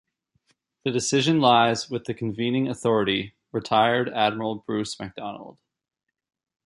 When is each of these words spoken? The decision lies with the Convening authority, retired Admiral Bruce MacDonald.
The 0.83 0.89
decision 0.89 1.39
lies 1.41 1.87
with 1.87 2.05
the 2.05 2.15
Convening 2.15 2.67
authority, 2.67 3.35
retired 3.51 4.09
Admiral 4.09 4.55
Bruce 4.55 4.99
MacDonald. 4.99 5.59